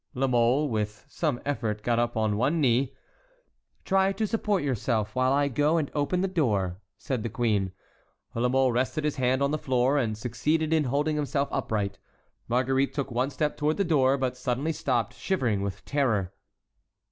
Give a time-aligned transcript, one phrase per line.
[0.15, 2.91] La Mole with some effort got up on one knee.
[3.85, 7.71] "Try to support yourself while I go and open the door," said the queen.
[8.33, 11.99] La Mole rested his hand on the floor and succeeded in holding himself upright.
[12.47, 16.33] Marguerite took one step toward the door, but suddenly stopped, shivering with terror.